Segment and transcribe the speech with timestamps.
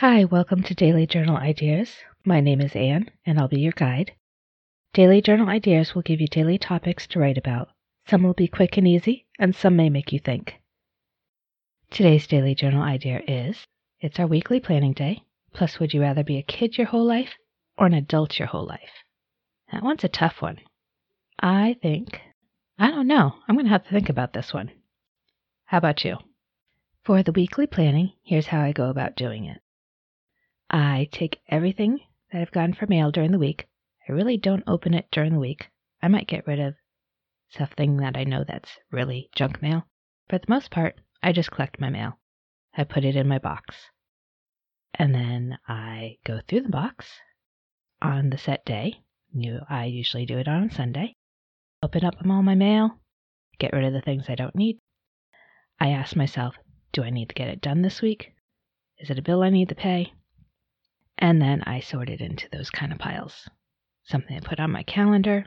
[0.00, 1.96] Hi, welcome to Daily Journal Ideas.
[2.24, 4.12] My name is Anne, and I'll be your guide.
[4.92, 7.70] Daily Journal Ideas will give you daily topics to write about.
[8.06, 10.60] Some will be quick and easy, and some may make you think.
[11.90, 13.66] Today's Daily Journal idea is
[14.00, 17.34] it's our weekly planning day, plus, would you rather be a kid your whole life
[17.76, 19.02] or an adult your whole life?
[19.72, 20.60] That one's a tough one.
[21.40, 22.20] I think,
[22.78, 24.70] I don't know, I'm going to have to think about this one.
[25.64, 26.18] How about you?
[27.02, 29.60] For the weekly planning, here's how I go about doing it.
[30.70, 32.00] I take everything
[32.30, 33.66] that I've gotten for mail during the week.
[34.08, 35.70] I really don't open it during the week.
[36.02, 36.74] I might get rid of
[37.48, 39.86] something that I know that's really junk mail.
[40.28, 42.18] For the most part, I just collect my mail.
[42.76, 43.76] I put it in my box.
[44.94, 47.06] And then I go through the box
[48.02, 49.00] on the set day.
[49.32, 51.14] You, I usually do it on Sunday.
[51.82, 52.98] Open up all my mail,
[53.58, 54.78] get rid of the things I don't need.
[55.80, 56.56] I ask myself,
[56.92, 58.32] do I need to get it done this week?
[58.98, 60.12] Is it a bill I need to pay?
[61.18, 63.48] And then I sort it into those kind of piles.
[64.04, 65.46] Something I put on my calendar,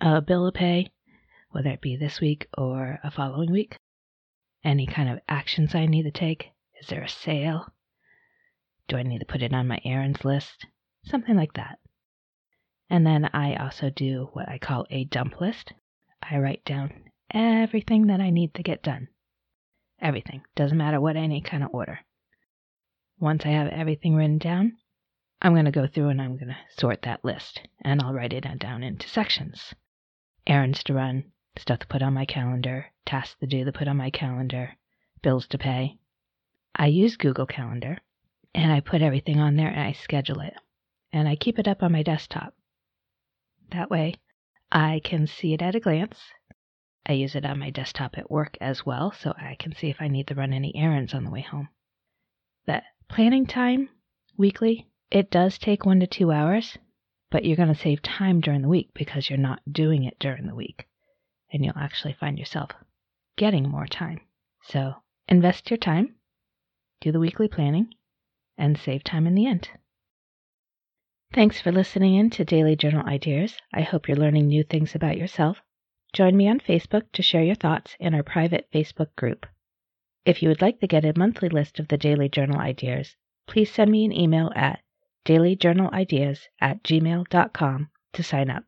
[0.00, 0.90] a bill to pay,
[1.50, 3.76] whether it be this week or a following week.
[4.62, 6.50] Any kind of actions I need to take.
[6.80, 7.66] Is there a sale?
[8.88, 10.66] Do I need to put it on my errands list?
[11.04, 11.78] Something like that.
[12.88, 15.72] And then I also do what I call a dump list.
[16.22, 16.92] I write down
[17.32, 19.08] everything that I need to get done.
[20.00, 20.42] Everything.
[20.54, 22.00] Doesn't matter what any kind of order.
[23.20, 24.78] Once I have everything written down,
[25.42, 28.32] I'm going to go through and I'm going to sort that list and I'll write
[28.32, 29.74] it down into sections.
[30.46, 33.98] Errands to run, stuff to put on my calendar, tasks to do to put on
[33.98, 34.74] my calendar,
[35.20, 35.98] bills to pay.
[36.74, 37.98] I use Google Calendar
[38.54, 40.54] and I put everything on there and I schedule it.
[41.12, 42.54] And I keep it up on my desktop.
[43.70, 44.14] That way
[44.72, 46.18] I can see it at a glance.
[47.04, 50.00] I use it on my desktop at work as well, so I can see if
[50.00, 51.68] I need to run any errands on the way home.
[52.64, 53.88] The planning time
[54.36, 56.78] weekly, it does take one to two hours,
[57.28, 60.46] but you're going to save time during the week because you're not doing it during
[60.46, 60.86] the week.
[61.52, 62.70] And you'll actually find yourself
[63.36, 64.20] getting more time.
[64.62, 64.94] So
[65.26, 66.14] invest your time,
[67.00, 67.92] do the weekly planning,
[68.56, 69.68] and save time in the end.
[71.34, 73.56] Thanks for listening in to Daily Journal Ideas.
[73.74, 75.58] I hope you're learning new things about yourself.
[76.12, 79.46] Join me on Facebook to share your thoughts in our private Facebook group.
[80.30, 83.16] If you would like to get a monthly list of the Daily Journal Ideas,
[83.48, 84.78] please send me an email at
[85.24, 88.62] dailyjournalideas at gmail.com to sign up.